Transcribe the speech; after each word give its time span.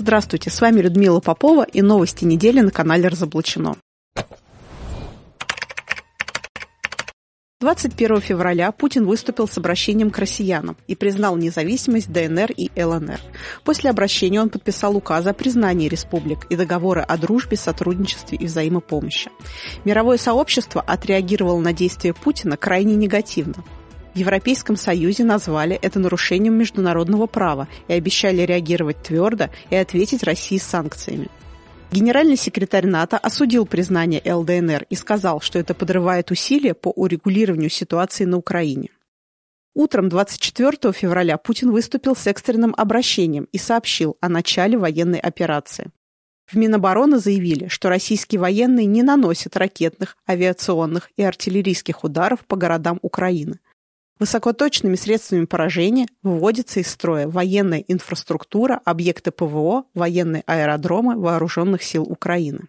Здравствуйте, 0.00 0.48
с 0.48 0.62
вами 0.62 0.80
Людмила 0.80 1.20
Попова 1.20 1.62
и 1.62 1.82
новости 1.82 2.24
недели 2.24 2.60
на 2.60 2.70
канале 2.70 3.06
«Разоблачено». 3.06 3.76
21 7.60 8.22
февраля 8.22 8.72
Путин 8.72 9.04
выступил 9.04 9.46
с 9.46 9.58
обращением 9.58 10.10
к 10.10 10.18
россиянам 10.18 10.78
и 10.86 10.96
признал 10.96 11.36
независимость 11.36 12.10
ДНР 12.10 12.50
и 12.52 12.70
ЛНР. 12.82 13.20
После 13.62 13.90
обращения 13.90 14.40
он 14.40 14.48
подписал 14.48 14.96
указы 14.96 15.28
о 15.28 15.34
признании 15.34 15.86
республик 15.86 16.46
и 16.48 16.56
договоры 16.56 17.02
о 17.02 17.18
дружбе, 17.18 17.58
сотрудничестве 17.58 18.38
и 18.38 18.46
взаимопомощи. 18.46 19.30
Мировое 19.84 20.16
сообщество 20.16 20.80
отреагировало 20.80 21.60
на 21.60 21.74
действия 21.74 22.14
Путина 22.14 22.56
крайне 22.56 22.96
негативно. 22.96 23.62
В 24.14 24.18
Европейском 24.18 24.74
Союзе 24.74 25.22
назвали 25.22 25.76
это 25.76 26.00
нарушением 26.00 26.54
международного 26.54 27.26
права 27.26 27.68
и 27.86 27.92
обещали 27.92 28.42
реагировать 28.42 29.00
твердо 29.02 29.50
и 29.70 29.76
ответить 29.76 30.24
России 30.24 30.58
санкциями. 30.58 31.28
Генеральный 31.92 32.36
секретарь 32.36 32.86
НАТО 32.86 33.18
осудил 33.18 33.66
признание 33.66 34.20
ЛДНР 34.24 34.86
и 34.90 34.96
сказал, 34.96 35.40
что 35.40 35.60
это 35.60 35.74
подрывает 35.74 36.30
усилия 36.32 36.74
по 36.74 36.88
урегулированию 36.88 37.70
ситуации 37.70 38.24
на 38.24 38.36
Украине. 38.36 38.90
Утром 39.74 40.08
24 40.08 40.92
февраля 40.92 41.36
Путин 41.36 41.70
выступил 41.70 42.16
с 42.16 42.26
экстренным 42.26 42.74
обращением 42.76 43.48
и 43.52 43.58
сообщил 43.58 44.16
о 44.20 44.28
начале 44.28 44.76
военной 44.76 45.20
операции. 45.20 45.90
В 46.46 46.56
Минобороны 46.56 47.20
заявили, 47.20 47.68
что 47.68 47.88
российские 47.88 48.40
военные 48.40 48.86
не 48.86 49.04
наносят 49.04 49.56
ракетных, 49.56 50.16
авиационных 50.28 51.10
и 51.16 51.22
артиллерийских 51.22 52.02
ударов 52.02 52.44
по 52.44 52.56
городам 52.56 52.98
Украины– 53.02 53.60
Высокоточными 54.20 54.96
средствами 54.96 55.46
поражения 55.46 56.06
выводится 56.22 56.80
из 56.80 56.88
строя 56.88 57.26
военная 57.26 57.82
инфраструктура, 57.88 58.78
объекты 58.84 59.30
ПВО, 59.30 59.84
военные 59.94 60.42
аэродромы 60.46 61.18
вооруженных 61.18 61.82
сил 61.82 62.02
Украины. 62.02 62.68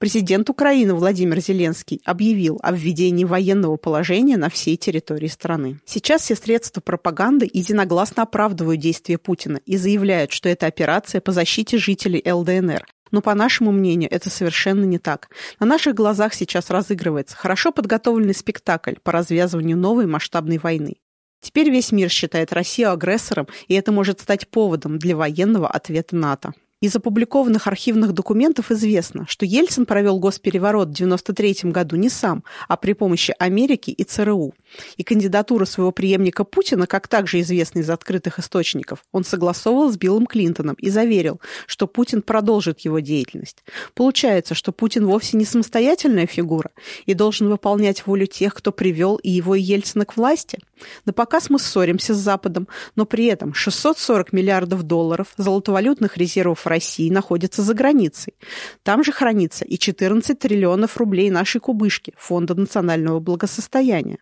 Президент 0.00 0.50
Украины 0.50 0.94
Владимир 0.94 1.38
Зеленский 1.38 2.02
объявил 2.04 2.58
о 2.64 2.72
введении 2.72 3.24
военного 3.24 3.76
положения 3.76 4.36
на 4.36 4.50
всей 4.50 4.76
территории 4.76 5.28
страны. 5.28 5.78
Сейчас 5.84 6.22
все 6.22 6.34
средства 6.34 6.80
пропаганды 6.80 7.48
единогласно 7.52 8.24
оправдывают 8.24 8.80
действия 8.80 9.18
Путина 9.18 9.60
и 9.64 9.76
заявляют, 9.76 10.32
что 10.32 10.48
это 10.48 10.66
операция 10.66 11.20
по 11.20 11.30
защите 11.30 11.78
жителей 11.78 12.20
ЛДНР, 12.28 12.84
но, 13.12 13.22
по 13.22 13.34
нашему 13.34 13.70
мнению, 13.70 14.10
это 14.10 14.28
совершенно 14.28 14.84
не 14.84 14.98
так. 14.98 15.28
На 15.60 15.66
наших 15.66 15.94
глазах 15.94 16.34
сейчас 16.34 16.70
разыгрывается 16.70 17.36
хорошо 17.36 17.70
подготовленный 17.70 18.34
спектакль 18.34 18.94
по 19.02 19.12
развязыванию 19.12 19.76
новой 19.76 20.06
масштабной 20.06 20.58
войны. 20.58 20.96
Теперь 21.40 21.70
весь 21.70 21.92
мир 21.92 22.08
считает 22.08 22.52
Россию 22.52 22.92
агрессором, 22.92 23.48
и 23.68 23.74
это 23.74 23.92
может 23.92 24.20
стать 24.20 24.48
поводом 24.48 24.98
для 24.98 25.16
военного 25.16 25.68
ответа 25.68 26.16
НАТО. 26.16 26.52
Из 26.82 26.96
опубликованных 26.96 27.68
архивных 27.68 28.12
документов 28.12 28.72
известно, 28.72 29.24
что 29.28 29.46
Ельцин 29.46 29.86
провел 29.86 30.18
госпереворот 30.18 30.88
в 30.88 31.00
1993 31.00 31.70
году 31.70 31.94
не 31.94 32.08
сам, 32.08 32.42
а 32.66 32.76
при 32.76 32.94
помощи 32.94 33.32
Америки 33.38 33.90
и 33.90 34.02
ЦРУ. 34.02 34.52
И 34.96 35.04
кандидатуру 35.04 35.64
своего 35.64 35.92
преемника 35.92 36.42
Путина, 36.42 36.88
как 36.88 37.06
также 37.06 37.38
известно 37.38 37.78
из 37.78 37.90
открытых 37.90 38.40
источников, 38.40 39.04
он 39.12 39.22
согласовывал 39.22 39.92
с 39.92 39.96
Биллом 39.96 40.26
Клинтоном 40.26 40.74
и 40.74 40.90
заверил, 40.90 41.40
что 41.68 41.86
Путин 41.86 42.20
продолжит 42.20 42.80
его 42.80 42.98
деятельность. 42.98 43.62
Получается, 43.94 44.56
что 44.56 44.72
Путин 44.72 45.06
вовсе 45.06 45.36
не 45.36 45.44
самостоятельная 45.44 46.26
фигура 46.26 46.70
и 47.06 47.14
должен 47.14 47.48
выполнять 47.48 48.04
волю 48.08 48.26
тех, 48.26 48.54
кто 48.54 48.72
привел 48.72 49.16
и 49.16 49.30
его 49.30 49.54
и 49.54 49.60
Ельцина 49.60 50.04
к 50.04 50.16
власти. 50.16 50.58
На 51.04 51.12
показ 51.12 51.48
мы 51.48 51.60
ссоримся 51.60 52.12
с 52.12 52.18
Западом, 52.18 52.66
но 52.96 53.06
при 53.06 53.26
этом 53.26 53.54
640 53.54 54.32
миллиардов 54.32 54.82
долларов 54.82 55.28
золотовалютных 55.36 56.16
резервов 56.16 56.66
России 56.72 57.10
находится 57.10 57.62
за 57.62 57.74
границей. 57.74 58.34
Там 58.82 59.04
же 59.04 59.12
хранится 59.12 59.64
и 59.64 59.78
14 59.78 60.38
триллионов 60.38 60.96
рублей 60.96 61.30
нашей 61.30 61.60
кубышки, 61.60 62.14
Фонда 62.16 62.54
национального 62.54 63.20
благосостояния. 63.20 64.18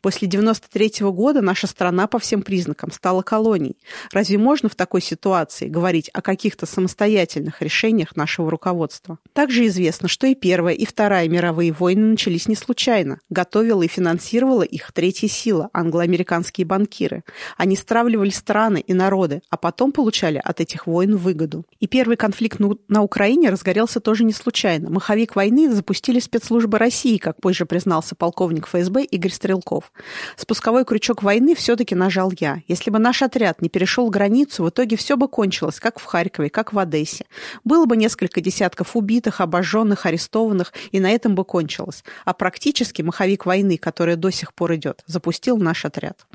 После 0.00 0.28
93 0.28 1.06
года 1.10 1.40
наша 1.40 1.66
страна 1.66 2.06
по 2.06 2.18
всем 2.18 2.42
признакам 2.42 2.90
стала 2.90 3.22
колонией. 3.22 3.76
Разве 4.12 4.38
можно 4.38 4.68
в 4.68 4.74
такой 4.74 5.00
ситуации 5.00 5.68
говорить 5.68 6.10
о 6.12 6.22
каких-то 6.22 6.66
самостоятельных 6.66 7.62
решениях 7.62 8.16
нашего 8.16 8.50
руководства? 8.50 9.18
Также 9.32 9.66
известно, 9.66 10.08
что 10.08 10.26
и 10.26 10.34
Первая, 10.34 10.74
и 10.74 10.84
Вторая 10.84 11.28
мировые 11.28 11.72
войны 11.72 12.06
начались 12.06 12.48
не 12.48 12.56
случайно. 12.56 13.18
Готовила 13.30 13.82
и 13.82 13.88
финансировала 13.88 14.62
их 14.62 14.92
третья 14.92 15.28
сила– 15.28 15.70
англо-американские 15.72 16.66
банкиры. 16.66 17.24
Они 17.56 17.76
стравливали 17.76 18.30
страны 18.30 18.84
и 18.86 18.94
народы, 18.94 19.42
а 19.50 19.56
потом 19.56 19.92
получали 19.92 20.40
от 20.42 20.60
этих 20.60 20.86
войн 20.86 21.16
выгоду. 21.16 21.64
И 21.80 21.86
первый 21.86 22.16
конфликт 22.16 22.60
на 22.88 23.02
Украине 23.02 23.50
разгорелся 23.50 24.00
тоже 24.00 24.24
не 24.24 24.32
случайно. 24.32 24.90
Маховик 24.90 25.36
войны 25.36 25.72
запустили 25.72 26.20
спецслужбы 26.20 26.78
России, 26.78 27.16
как 27.18 27.40
позже 27.40 27.66
признался 27.66 28.14
полковник 28.14 28.66
ФСБ 28.66 29.04
Игорь 29.04 29.32
Стрелков 29.32 29.53
стрелков. 29.54 29.92
Спусковой 30.36 30.84
крючок 30.84 31.22
войны 31.22 31.54
все-таки 31.54 31.94
нажал 31.94 32.32
я. 32.38 32.62
Если 32.68 32.90
бы 32.90 32.98
наш 32.98 33.22
отряд 33.22 33.62
не 33.62 33.68
перешел 33.68 34.10
границу, 34.10 34.64
в 34.64 34.68
итоге 34.70 34.96
все 34.96 35.16
бы 35.16 35.28
кончилось, 35.28 35.80
как 35.80 35.98
в 35.98 36.04
Харькове, 36.04 36.50
как 36.50 36.72
в 36.72 36.78
Одессе. 36.78 37.26
Было 37.64 37.86
бы 37.86 37.96
несколько 37.96 38.40
десятков 38.40 38.96
убитых, 38.96 39.40
обожженных, 39.40 40.06
арестованных, 40.06 40.72
и 40.92 41.00
на 41.00 41.10
этом 41.10 41.34
бы 41.34 41.44
кончилось. 41.44 42.04
А 42.24 42.32
практически 42.32 43.02
маховик 43.02 43.46
войны, 43.46 43.78
который 43.78 44.16
до 44.16 44.30
сих 44.30 44.54
пор 44.54 44.74
идет, 44.74 45.02
запустил 45.06 45.56
наш 45.56 45.84
отряд. 45.84 46.26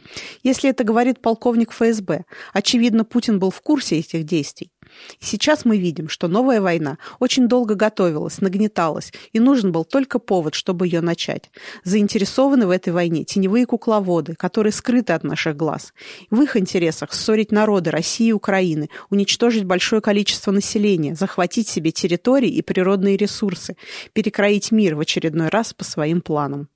Если 0.44 0.70
это 0.70 0.84
говорит 0.84 1.22
полковник 1.22 1.72
ФСБ, 1.72 2.24
очевидно, 2.54 3.04
Путин 3.04 3.40
был 3.40 3.52
в 3.52 3.62
курсе 3.62 4.00
этих 4.00 4.24
действий. 4.24 4.72
Сейчас 5.20 5.66
мы 5.66 5.78
видим, 5.78 6.10
что 6.10 6.28
новая 6.28 6.62
война 6.62 6.98
очень 7.20 7.48
долго 7.48 7.76
готовилась, 7.76 8.42
нагнеталась, 8.42 9.12
и 9.34 9.40
нужен 9.40 9.72
был 9.72 9.86
только 9.86 10.20
повод, 10.20 10.56
чтобы 10.56 10.88
ее 10.88 11.02
начать. 11.02 11.52
Заинтересованы 11.84 12.68
в 12.68 12.70
этой 12.70 12.94
войне 12.94 13.24
теневые 13.24 13.66
кукловоды, 13.66 14.36
которые 14.36 14.74
скрыты 14.74 15.14
от 15.14 15.24
наших 15.24 15.56
глаз. 15.56 15.94
В 16.30 16.42
их 16.42 16.56
интересах 16.56 17.14
ссорить 17.14 17.52
народы 17.52 17.92
России 17.92 18.28
и 18.28 18.34
Украины, 18.34 18.90
уничтожить 19.10 19.64
большое 19.66 20.02
количество 20.02 20.52
населения, 20.52 21.16
захватить 21.16 21.68
себе 21.68 21.92
территории 21.92 22.50
и 22.50 22.62
природные 22.62 23.18
ресурсы, 23.18 23.76
перекроить 24.14 24.72
мир 24.72 24.96
в 24.96 25.02
очередной 25.02 25.50
раз 25.50 25.74
по 25.74 25.84
своим 25.84 26.22
планам. 26.22 26.70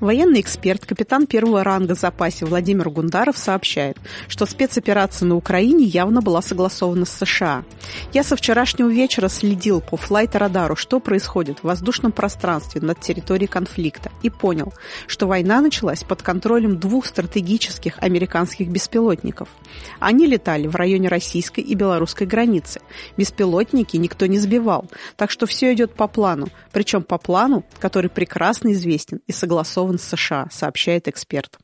Военный 0.00 0.40
эксперт, 0.40 0.86
капитан 0.86 1.26
первого 1.26 1.64
ранга 1.64 1.96
в 1.96 1.98
запасе 1.98 2.44
Владимир 2.44 2.88
Гундаров 2.88 3.36
сообщает, 3.36 3.98
что 4.28 4.46
спецоперация 4.46 5.26
на 5.26 5.34
Украине 5.34 5.84
явно 5.84 6.22
была 6.22 6.40
согласована 6.40 7.04
с 7.04 7.10
США. 7.10 7.64
Я 8.12 8.22
со 8.22 8.36
вчерашнего 8.36 8.88
вечера 8.88 9.28
следил 9.28 9.80
по 9.80 9.96
флайт-радару, 9.96 10.76
что 10.76 11.00
происходит 11.00 11.58
в 11.58 11.64
воздушном 11.64 12.12
пространстве 12.12 12.80
над 12.80 13.00
территорией 13.00 13.48
конфликта, 13.48 14.12
и 14.22 14.30
понял, 14.30 14.72
что 15.08 15.26
война 15.26 15.60
началась 15.60 16.04
под 16.04 16.22
контролем 16.22 16.78
двух 16.78 17.04
стратегических 17.06 17.98
американских 17.98 18.68
беспилотников. 18.68 19.48
Они 19.98 20.26
летали 20.26 20.68
в 20.68 20.76
районе 20.76 21.08
российской 21.08 21.60
и 21.60 21.74
белорусской 21.74 22.26
границы. 22.26 22.80
Беспилотники 23.16 23.96
никто 23.96 24.26
не 24.26 24.38
сбивал, 24.38 24.86
так 25.16 25.32
что 25.32 25.46
все 25.46 25.74
идет 25.74 25.94
по 25.94 26.06
плану, 26.06 26.48
причем 26.72 27.02
по 27.02 27.18
плану, 27.18 27.64
который 27.80 28.10
прекрасно 28.10 28.72
известен 28.72 29.20
и 29.26 29.32
согласован 29.32 29.87
согласован 29.88 29.98
с 29.98 30.02
США, 30.02 30.48
сообщает 30.50 31.08
эксперт. 31.08 31.58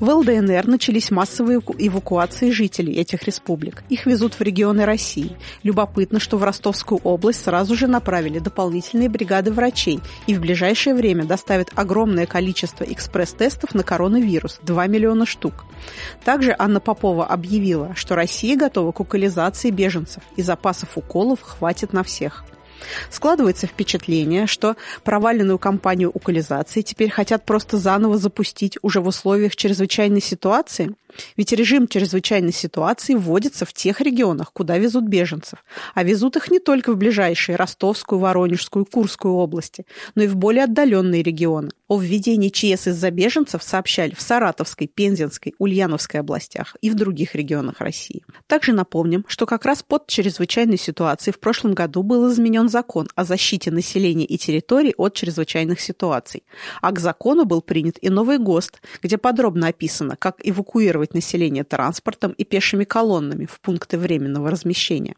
В 0.00 0.10
ЛДНР 0.10 0.66
начались 0.66 1.12
массовые 1.12 1.60
эвакуации 1.60 2.50
жителей 2.50 2.94
этих 2.94 3.22
республик. 3.22 3.84
Их 3.88 4.06
везут 4.06 4.34
в 4.34 4.40
регионы 4.40 4.84
России. 4.84 5.36
Любопытно, 5.62 6.18
что 6.18 6.38
в 6.38 6.42
Ростовскую 6.42 7.00
область 7.04 7.44
сразу 7.44 7.76
же 7.76 7.86
направили 7.86 8.40
дополнительные 8.40 9.08
бригады 9.08 9.52
врачей 9.52 10.00
и 10.26 10.34
в 10.34 10.40
ближайшее 10.40 10.96
время 10.96 11.24
доставят 11.24 11.68
огромное 11.76 12.26
количество 12.26 12.82
экспресс-тестов 12.82 13.74
на 13.76 13.84
коронавирус– 13.84 14.58
2 14.64 14.86
миллиона 14.88 15.24
штук. 15.24 15.66
Также 16.24 16.56
Анна 16.58 16.80
Попова 16.80 17.24
объявила, 17.24 17.94
что 17.94 18.16
Россия 18.16 18.56
готова 18.56 18.90
к 18.90 18.98
укализации 18.98 19.70
беженцев 19.70 20.24
и 20.34 20.42
запасов 20.42 20.98
уколов 20.98 21.42
хватит 21.42 21.92
на 21.92 22.02
всех. 22.02 22.44
Складывается 23.10 23.66
впечатление, 23.66 24.46
что 24.46 24.76
проваленную 25.04 25.58
кампанию 25.58 26.10
укализации 26.10 26.82
теперь 26.82 27.10
хотят 27.10 27.44
просто 27.44 27.76
заново 27.76 28.18
запустить 28.18 28.78
уже 28.82 29.00
в 29.00 29.06
условиях 29.06 29.56
чрезвычайной 29.56 30.20
ситуации, 30.20 30.94
ведь 31.36 31.52
режим 31.52 31.88
чрезвычайной 31.88 32.52
ситуации 32.52 33.14
вводится 33.14 33.64
в 33.64 33.72
тех 33.72 34.00
регионах, 34.00 34.52
куда 34.52 34.78
везут 34.78 35.04
беженцев. 35.04 35.64
А 35.94 36.04
везут 36.04 36.36
их 36.36 36.50
не 36.50 36.58
только 36.58 36.92
в 36.92 36.96
ближайшие 36.96 37.56
Ростовскую, 37.56 38.18
Воронежскую, 38.18 38.84
Курскую 38.84 39.34
области, 39.34 39.86
но 40.14 40.22
и 40.22 40.28
в 40.28 40.36
более 40.36 40.64
отдаленные 40.64 41.22
регионы. 41.22 41.70
О 41.88 41.98
введении 41.98 42.48
ЧС 42.48 42.86
из-за 42.88 43.10
беженцев 43.10 43.62
сообщали 43.62 44.14
в 44.14 44.20
Саратовской, 44.22 44.86
Пензенской, 44.86 45.54
Ульяновской 45.58 46.20
областях 46.20 46.74
и 46.80 46.88
в 46.88 46.94
других 46.94 47.34
регионах 47.34 47.80
России. 47.80 48.24
Также 48.46 48.72
напомним, 48.72 49.26
что 49.28 49.44
как 49.44 49.66
раз 49.66 49.82
под 49.82 50.06
чрезвычайной 50.06 50.78
ситуацией 50.78 51.34
в 51.34 51.38
прошлом 51.38 51.74
году 51.74 52.02
был 52.02 52.32
изменен 52.32 52.70
закон 52.70 53.08
о 53.14 53.24
защите 53.24 53.70
населения 53.70 54.24
и 54.24 54.38
территорий 54.38 54.94
от 54.96 55.14
чрезвычайных 55.14 55.80
ситуаций. 55.80 56.44
А 56.80 56.92
к 56.92 56.98
закону 56.98 57.44
был 57.44 57.60
принят 57.60 57.98
и 58.00 58.08
новый 58.08 58.38
ГОСТ, 58.38 58.80
где 59.02 59.18
подробно 59.18 59.68
описано, 59.68 60.16
как 60.16 60.36
эвакуировать 60.42 61.01
эвакуировать 61.02 61.14
население 61.14 61.64
транспортом 61.64 62.32
и 62.32 62.44
пешими 62.44 62.84
колоннами 62.84 63.46
в 63.46 63.60
пункты 63.60 63.98
временного 63.98 64.50
размещения. 64.50 65.14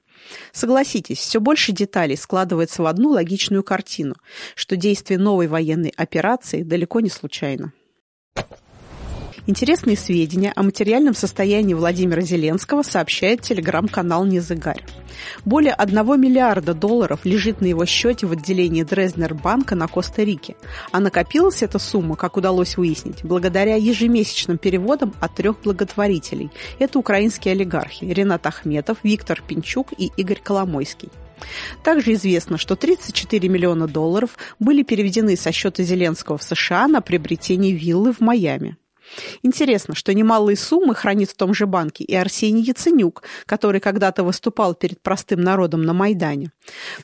Согласитесь, 0.52 1.18
все 1.18 1.40
больше 1.40 1.72
деталей 1.72 2.16
складывается 2.16 2.82
в 2.82 2.86
одну 2.86 3.10
логичную 3.10 3.62
картину, 3.62 4.14
что 4.54 4.76
действие 4.76 5.18
новой 5.18 5.46
военной 5.46 5.92
операции 5.96 6.62
далеко 6.62 7.00
не 7.00 7.10
случайно. 7.10 7.72
Интересные 9.46 9.98
сведения 9.98 10.52
о 10.56 10.62
материальном 10.62 11.12
состоянии 11.12 11.74
Владимира 11.74 12.22
Зеленского 12.22 12.82
сообщает 12.82 13.42
телеграм-канал 13.42 14.24
«Незыгарь». 14.24 14.82
Более 15.44 15.74
1 15.74 16.18
миллиарда 16.18 16.72
долларов 16.72 17.20
лежит 17.24 17.60
на 17.60 17.66
его 17.66 17.84
счете 17.84 18.26
в 18.26 18.32
отделении 18.32 18.84
Дрезнер 18.84 19.34
банка 19.34 19.74
на 19.74 19.86
Коста-Рике, 19.86 20.56
а 20.92 21.00
накопилась 21.00 21.62
эта 21.62 21.78
сумма, 21.78 22.16
как 22.16 22.38
удалось 22.38 22.78
выяснить, 22.78 23.22
благодаря 23.22 23.76
ежемесячным 23.76 24.56
переводам 24.56 25.12
от 25.20 25.34
трех 25.34 25.60
благотворителей. 25.60 26.50
Это 26.78 26.98
украинские 26.98 27.52
олигархи 27.52 28.06
Ренат 28.06 28.46
Ахметов, 28.46 28.96
Виктор 29.02 29.42
Пинчук 29.46 29.92
и 29.98 30.10
Игорь 30.16 30.40
Коломойский. 30.42 31.10
Также 31.82 32.14
известно, 32.14 32.56
что 32.56 32.76
34 32.76 33.46
миллиона 33.50 33.88
долларов 33.88 34.38
были 34.58 34.82
переведены 34.82 35.36
со 35.36 35.52
счета 35.52 35.82
Зеленского 35.82 36.38
в 36.38 36.42
США 36.42 36.88
на 36.88 37.02
приобретение 37.02 37.72
виллы 37.72 38.14
в 38.14 38.20
Майами. 38.20 38.78
Интересно, 39.42 39.94
что 39.94 40.14
немалые 40.14 40.56
суммы 40.56 40.94
хранит 40.94 41.30
в 41.30 41.36
том 41.36 41.54
же 41.54 41.66
банке 41.66 42.04
и 42.04 42.14
Арсений 42.14 42.62
Яценюк, 42.62 43.22
который 43.46 43.80
когда-то 43.80 44.24
выступал 44.24 44.74
перед 44.74 45.00
простым 45.02 45.40
народом 45.40 45.82
на 45.82 45.92
Майдане. 45.92 46.50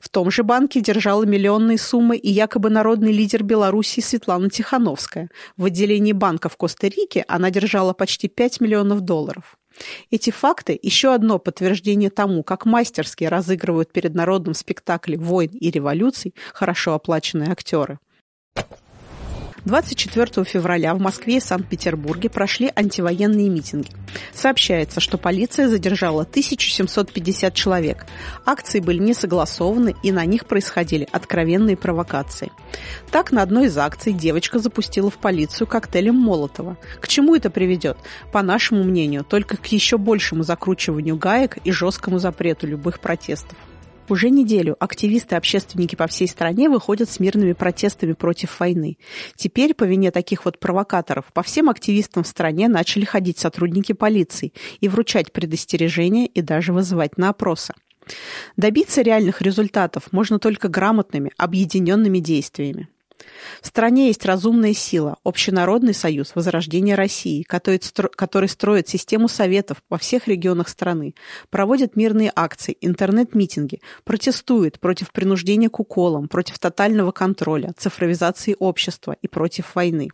В 0.00 0.08
том 0.08 0.30
же 0.30 0.42
банке 0.42 0.80
держала 0.80 1.24
миллионные 1.24 1.78
суммы 1.78 2.16
и 2.16 2.30
якобы 2.30 2.70
народный 2.70 3.12
лидер 3.12 3.42
Беларуси 3.42 4.00
Светлана 4.00 4.50
Тихановская. 4.50 5.28
В 5.56 5.66
отделении 5.66 6.12
банка 6.12 6.48
в 6.48 6.56
Коста-Рике 6.56 7.24
она 7.28 7.50
держала 7.50 7.92
почти 7.92 8.28
5 8.28 8.60
миллионов 8.60 9.00
долларов. 9.00 9.56
Эти 10.10 10.30
факты– 10.30 10.78
еще 10.82 11.14
одно 11.14 11.38
подтверждение 11.38 12.10
тому, 12.10 12.42
как 12.42 12.66
мастерски 12.66 13.24
разыгрывают 13.24 13.92
перед 13.92 14.14
народным 14.14 14.54
спектакле 14.54 15.16
войн 15.16 15.50
и 15.52 15.70
революций 15.70 16.34
хорошо 16.52 16.94
оплаченные 16.94 17.50
актеры. 17.50 17.98
24 19.64 20.44
февраля 20.44 20.94
в 20.94 21.00
Москве 21.00 21.36
и 21.36 21.40
Санкт-Петербурге 21.40 22.30
прошли 22.30 22.70
антивоенные 22.74 23.48
митинги. 23.48 23.90
Сообщается, 24.32 25.00
что 25.00 25.18
полиция 25.18 25.68
задержала 25.68 26.22
1750 26.22 27.54
человек. 27.54 28.06
Акции 28.46 28.80
были 28.80 28.98
не 28.98 29.14
согласованы, 29.14 29.94
и 30.02 30.12
на 30.12 30.24
них 30.24 30.46
происходили 30.46 31.06
откровенные 31.12 31.76
провокации. 31.76 32.50
Так, 33.10 33.32
на 33.32 33.42
одной 33.42 33.66
из 33.66 33.76
акций 33.76 34.12
девочка 34.12 34.58
запустила 34.58 35.10
в 35.10 35.18
полицию 35.18 35.66
коктейлем 35.66 36.14
Молотова. 36.14 36.76
К 37.00 37.08
чему 37.08 37.34
это 37.34 37.50
приведет? 37.50 37.98
По 38.32 38.42
нашему 38.42 38.84
мнению, 38.84 39.24
только 39.24 39.56
к 39.56 39.66
еще 39.66 39.98
большему 39.98 40.42
закручиванию 40.42 41.16
гаек 41.16 41.58
и 41.64 41.72
жесткому 41.72 42.18
запрету 42.18 42.66
любых 42.66 43.00
протестов. 43.00 43.56
Уже 44.10 44.28
неделю 44.28 44.76
активисты 44.80 45.36
и 45.36 45.38
общественники 45.38 45.94
по 45.94 46.08
всей 46.08 46.26
стране 46.26 46.68
выходят 46.68 47.08
с 47.08 47.20
мирными 47.20 47.52
протестами 47.52 48.12
против 48.12 48.58
войны. 48.58 48.98
Теперь 49.36 49.72
по 49.72 49.84
вине 49.84 50.10
таких 50.10 50.44
вот 50.44 50.58
провокаторов 50.58 51.26
по 51.32 51.44
всем 51.44 51.70
активистам 51.70 52.24
в 52.24 52.26
стране 52.26 52.66
начали 52.66 53.04
ходить 53.04 53.38
сотрудники 53.38 53.92
полиции 53.92 54.52
и 54.80 54.88
вручать 54.88 55.32
предостережения 55.32 56.26
и 56.26 56.42
даже 56.42 56.72
вызывать 56.72 57.18
на 57.18 57.28
опросы. 57.28 57.72
Добиться 58.56 59.02
реальных 59.02 59.42
результатов 59.42 60.08
можно 60.10 60.40
только 60.40 60.66
грамотными, 60.66 61.30
объединенными 61.36 62.18
действиями. 62.18 62.88
В 63.62 63.66
стране 63.66 64.08
есть 64.08 64.24
разумная 64.24 64.74
сила, 64.74 65.16
Общенародный 65.24 65.94
союз 65.94 66.32
Возрождения 66.34 66.94
России, 66.94 67.42
который 67.42 68.48
строит 68.48 68.88
систему 68.88 69.28
советов 69.28 69.82
во 69.88 69.98
всех 69.98 70.28
регионах 70.28 70.68
страны, 70.68 71.14
проводит 71.50 71.96
мирные 71.96 72.32
акции, 72.34 72.76
интернет-митинги, 72.80 73.80
протестует 74.04 74.80
против 74.80 75.12
принуждения 75.12 75.68
к 75.68 75.80
уколам, 75.80 76.28
против 76.28 76.58
тотального 76.58 77.12
контроля, 77.12 77.72
цифровизации 77.76 78.56
общества 78.58 79.16
и 79.20 79.28
против 79.28 79.74
войны. 79.74 80.08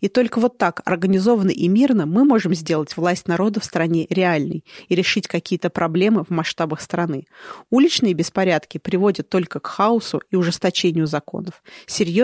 И 0.00 0.08
только 0.08 0.40
вот 0.40 0.58
так, 0.58 0.82
организованно 0.84 1.50
и 1.50 1.68
мирно, 1.68 2.06
мы 2.06 2.24
можем 2.24 2.54
сделать 2.54 2.96
власть 2.96 3.28
народа 3.28 3.60
в 3.60 3.64
стране 3.64 4.06
реальной 4.10 4.64
и 4.88 4.94
решить 4.94 5.28
какие-то 5.28 5.70
проблемы 5.70 6.24
в 6.24 6.30
масштабах 6.30 6.80
страны. 6.80 7.26
Уличные 7.70 8.14
беспорядки 8.14 8.78
приводят 8.78 9.28
только 9.28 9.60
к 9.60 9.66
хаосу 9.66 10.22
и 10.30 10.36
ужесточению 10.36 11.06
законов. 11.06 11.62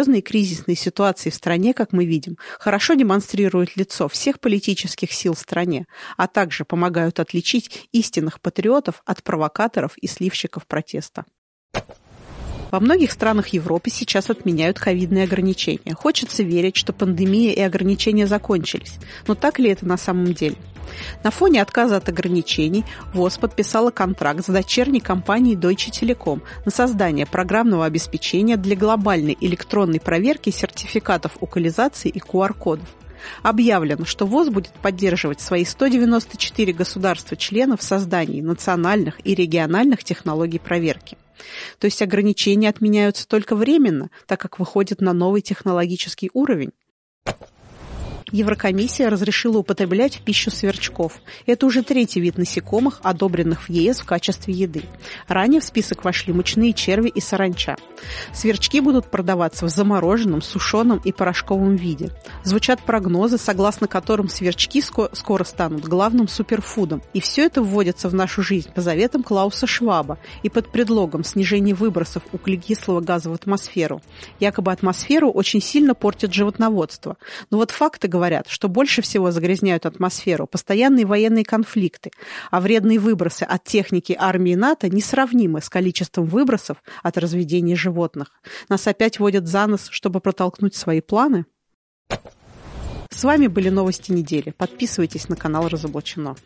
Серьезные 0.01 0.23
кризисные 0.23 0.77
ситуации 0.77 1.29
в 1.29 1.35
стране, 1.35 1.75
как 1.75 1.93
мы 1.93 2.07
видим, 2.07 2.39
хорошо 2.59 2.95
демонстрируют 2.95 3.77
лицо 3.77 4.09
всех 4.09 4.41
политических 4.41 5.13
сил 5.13 5.35
в 5.35 5.39
стране, 5.39 5.85
а 6.17 6.27
также 6.27 6.65
помогают 6.65 7.21
отличить 7.21 7.87
истинных 7.93 8.41
патриотов 8.41 9.03
от 9.05 9.23
провокаторов 9.23 9.99
и 9.99 10.07
сливщиков 10.07 10.67
протеста. 10.67 11.27
Во 12.71 12.81
многих 12.81 13.13
странах 13.13 13.49
Европы 13.49 13.91
сейчас 13.91 14.31
отменяют 14.31 14.79
ковидные 14.79 15.25
ограничения. 15.25 15.93
Хочется 15.93 16.43
верить, 16.43 16.77
что 16.77 16.95
пандемия 16.95 17.53
и 17.53 17.61
ограничения 17.61 18.27
закончились. 18.27 18.95
Но 19.27 19.35
так 19.35 19.59
ли 19.59 19.69
это 19.69 19.85
на 19.85 19.99
самом 19.99 20.33
деле? 20.33 20.57
На 21.23 21.31
фоне 21.31 21.63
отказа 21.63 21.97
от 21.97 22.09
ограничений 22.09 22.85
ВОЗ 23.13 23.39
подписала 23.39 23.91
контракт 23.91 24.45
с 24.45 24.49
дочерней 24.49 25.01
компанией 25.01 25.57
Deutsche 25.57 25.91
Telekom 25.91 26.43
на 26.65 26.71
создание 26.71 27.27
программного 27.27 27.85
обеспечения 27.85 28.57
для 28.57 28.77
глобальной 28.77 29.37
электронной 29.41 30.01
проверки 30.01 30.51
сертификатов 30.51 31.37
укализации 31.41 32.09
и 32.09 32.19
QR-кодов. 32.19 32.89
Объявлено, 33.43 34.05
что 34.05 34.27
ВОЗ 34.27 34.49
будет 34.49 34.73
поддерживать 34.73 35.41
свои 35.41 35.65
194 35.65 36.73
государства-членов 36.73 37.81
в 37.81 37.85
создании 37.85 38.41
национальных 38.41 39.19
и 39.25 39.35
региональных 39.35 40.05
технологий 40.05 40.59
проверки. 40.59 41.19
То 41.79 41.87
есть 41.87 42.03
ограничения 42.03 42.69
отменяются 42.69 43.27
только 43.27 43.57
временно, 43.57 44.11
так 44.27 44.41
как 44.41 44.59
выходят 44.59 45.01
на 45.01 45.13
новый 45.13 45.41
технологический 45.41 46.31
уровень. 46.35 46.73
Еврокомиссия 48.33 49.11
разрешила 49.11 49.59
употреблять 49.59 50.17
в 50.17 50.23
пищу 50.23 50.51
сверчков. 50.51 51.15
Это 51.47 51.67
уже 51.67 51.83
третий 51.83 52.21
вид 52.21 52.39
насекомых, 52.39 53.01
одобренных 53.03 53.69
в 53.69 53.71
ЕС 53.71 54.01
в 54.01 54.05
качестве 54.05 54.55
еды. 54.55 54.83
Ранее 55.27 55.61
в 55.61 55.65
список 55.65 56.05
вошли 56.05 56.33
мучные 56.33 56.73
черви 56.73 57.09
и 57.09 57.21
саранча. 57.21 57.77
Сверчки 58.33 58.81
будут 58.81 59.11
продаваться 59.11 59.67
в 59.67 59.69
замороженном, 59.69 60.43
сушеном 60.43 61.01
и 61.05 61.13
порошковом 61.13 61.77
виде. 61.77 62.11
Звучат 62.45 62.81
прогнозы, 62.83 63.37
согласно 63.37 63.89
которым 63.89 64.29
сверчки 64.29 64.81
скоро 64.81 65.45
станут 65.45 65.85
главным 65.85 66.29
суперфудом. 66.29 67.03
И 67.13 67.21
все 67.21 67.47
это 67.47 67.63
вводится 67.63 68.09
в 68.09 68.15
нашу 68.15 68.43
жизнь 68.43 68.73
по 68.73 68.81
заветам 68.81 69.23
Клауса 69.23 69.67
Шваба 69.67 70.19
и 70.43 70.49
под 70.49 70.71
предлогом 70.71 71.25
снижения 71.25 71.75
выбросов 71.75 72.23
углекислого 72.33 73.01
газа 73.01 73.29
в 73.31 73.35
атмосферу. 73.35 74.01
Якобы 74.39 74.73
атмосферу 74.73 75.31
очень 75.31 75.61
сильно 75.61 75.95
портит 75.95 76.33
животноводство. 76.33 77.17
Но 77.51 77.59
вот 77.59 77.71
факты 77.71 78.07
говорят, 78.07 78.20
говорят, 78.21 78.49
что 78.49 78.69
больше 78.69 79.01
всего 79.01 79.31
загрязняют 79.31 79.87
атмосферу 79.87 80.47
постоянные 80.47 81.07
военные 81.07 81.43
конфликты, 81.43 82.11
а 82.51 82.61
вредные 82.61 82.99
выбросы 82.99 83.45
от 83.45 83.65
техники 83.65 84.15
армии 84.19 84.55
НАТО 84.55 84.91
несравнимы 84.91 85.63
с 85.63 85.71
количеством 85.71 86.27
выбросов 86.27 86.83
от 87.03 87.17
разведения 87.17 87.77
животных. 87.77 88.29
Нас 88.69 88.87
опять 88.87 89.19
водят 89.21 89.47
за 89.47 89.67
нос, 89.67 89.89
чтобы 89.91 90.21
протолкнуть 90.21 90.75
свои 90.75 91.01
планы? 91.01 91.47
С 93.09 93.25
вами 93.25 93.47
были 93.47 93.71
новости 93.71 94.13
недели. 94.13 94.51
Подписывайтесь 94.51 95.31
на 95.31 95.37
канал 95.37 95.69
Разоблачено. 95.69 96.37